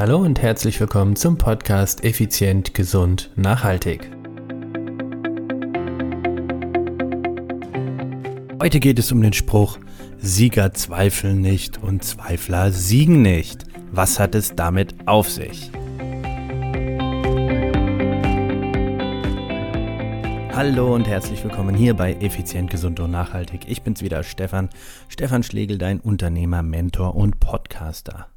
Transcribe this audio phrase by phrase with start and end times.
[0.00, 4.10] Hallo und herzlich willkommen zum Podcast Effizient, Gesund, Nachhaltig.
[8.62, 9.78] Heute geht es um den Spruch,
[10.16, 13.66] Sieger zweifeln nicht und Zweifler siegen nicht.
[13.92, 15.70] Was hat es damit auf sich?
[20.54, 23.68] Hallo und herzlich willkommen hier bei Effizient, Gesund und Nachhaltig.
[23.68, 24.70] Ich bin's wieder, Stefan.
[25.08, 28.28] Stefan Schlegel, dein Unternehmer, Mentor und Podcaster.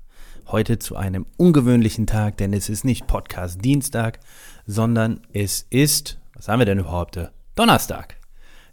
[0.48, 4.20] Heute zu einem ungewöhnlichen Tag, denn es ist nicht Podcast Dienstag,
[4.66, 7.20] sondern es ist, was haben wir denn überhaupt?
[7.56, 8.18] Donnerstag.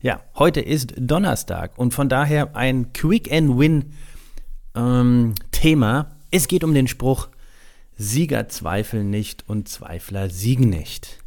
[0.03, 3.93] Ja, heute ist Donnerstag und von daher ein Quick and Win
[4.75, 6.17] ähm, Thema.
[6.31, 7.29] Es geht um den Spruch,
[7.97, 11.20] Sieger zweifeln nicht und Zweifler siegen nicht.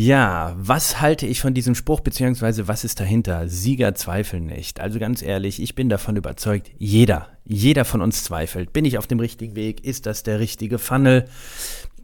[0.00, 3.48] Ja, was halte ich von diesem Spruch, beziehungsweise was ist dahinter?
[3.48, 4.78] Sieger zweifeln nicht.
[4.78, 8.72] Also ganz ehrlich, ich bin davon überzeugt, jeder, jeder von uns zweifelt.
[8.72, 9.84] Bin ich auf dem richtigen Weg?
[9.84, 11.24] Ist das der richtige Funnel?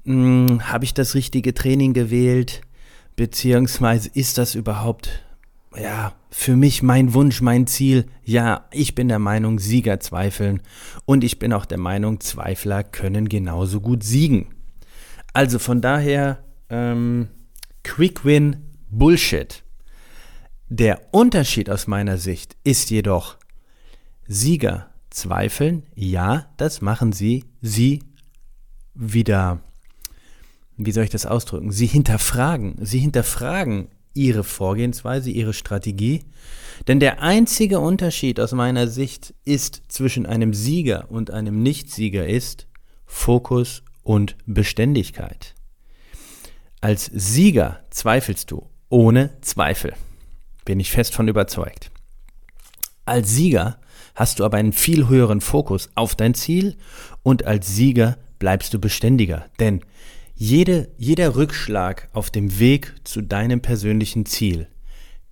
[0.04, 2.62] Hm, Habe ich das richtige Training gewählt?
[3.14, 5.24] Beziehungsweise ist das überhaupt,
[5.80, 8.06] ja, für mich mein Wunsch, mein Ziel?
[8.24, 10.62] Ja, ich bin der Meinung, Sieger zweifeln.
[11.04, 14.48] Und ich bin auch der Meinung, Zweifler können genauso gut siegen.
[15.32, 17.28] Also von daher, ähm,
[17.84, 18.56] Quick Win
[18.90, 19.62] Bullshit.
[20.68, 23.36] Der Unterschied aus meiner Sicht ist jedoch,
[24.26, 28.02] Sieger zweifeln, ja, das machen sie, sie
[28.94, 29.60] wieder,
[30.76, 36.24] wie soll ich das ausdrücken, sie hinterfragen, sie hinterfragen ihre Vorgehensweise, ihre Strategie,
[36.88, 42.66] denn der einzige Unterschied aus meiner Sicht ist zwischen einem Sieger und einem Nichtsieger ist
[43.06, 45.53] Fokus und Beständigkeit.
[46.84, 49.94] Als Sieger zweifelst du ohne Zweifel.
[50.66, 51.90] Bin ich fest von überzeugt.
[53.06, 53.78] Als Sieger
[54.14, 56.76] hast du aber einen viel höheren Fokus auf dein Ziel
[57.22, 59.46] und als Sieger bleibst du beständiger.
[59.60, 59.80] Denn
[60.34, 64.68] jede, jeder Rückschlag auf dem Weg zu deinem persönlichen Ziel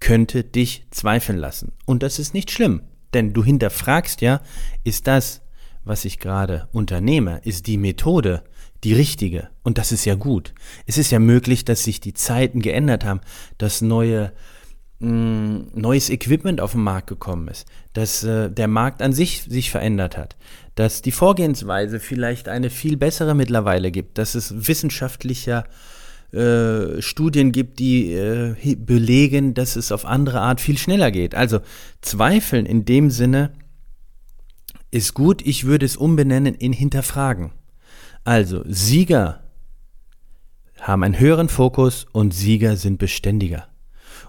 [0.00, 1.72] könnte dich zweifeln lassen.
[1.84, 2.80] Und das ist nicht schlimm,
[3.12, 4.40] denn du hinterfragst ja,
[4.84, 5.42] ist das,
[5.84, 8.42] was ich gerade unternehme, ist die Methode,
[8.84, 9.48] die richtige.
[9.62, 10.54] Und das ist ja gut.
[10.86, 13.20] Es ist ja möglich, dass sich die Zeiten geändert haben,
[13.58, 14.32] dass neue,
[14.98, 19.42] mh, mm, neues Equipment auf den Markt gekommen ist, dass äh, der Markt an sich
[19.42, 20.36] sich verändert hat,
[20.74, 25.64] dass die Vorgehensweise vielleicht eine viel bessere mittlerweile gibt, dass es wissenschaftlicher
[26.32, 31.34] äh, Studien gibt, die äh, belegen, dass es auf andere Art viel schneller geht.
[31.34, 31.60] Also
[32.00, 33.52] Zweifeln in dem Sinne
[34.90, 37.52] ist gut, ich würde es umbenennen in hinterfragen.
[38.24, 39.40] Also, Sieger
[40.80, 43.66] haben einen höheren Fokus und Sieger sind beständiger.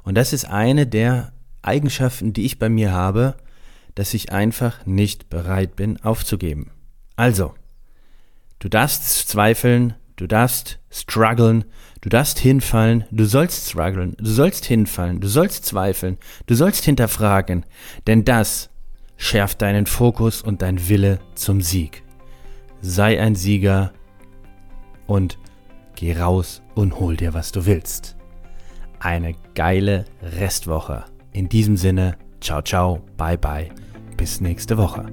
[0.04, 1.32] Und das ist eine der
[1.62, 3.36] Eigenschaften, die ich bei mir habe,
[3.96, 6.72] dass ich einfach nicht bereit bin aufzugeben.
[7.16, 7.54] Also,
[8.58, 11.66] du darfst zweifeln, du darfst strugglen,
[12.02, 16.18] du darfst hinfallen, du sollst strugglen, du sollst hinfallen, du sollst zweifeln,
[16.48, 17.64] du sollst hinterfragen,
[18.08, 18.72] denn das
[19.18, 22.04] schärft deinen Fokus und dein Wille zum Sieg
[22.84, 23.94] sei ein Sieger
[25.08, 25.40] und
[25.96, 28.18] geh raus und hol dir, was du willst.
[29.00, 31.06] Eine geile Restwoche.
[31.32, 33.70] In diesem Sinne, ciao, ciao, bye, bye,
[34.18, 35.06] bis nächste Woche.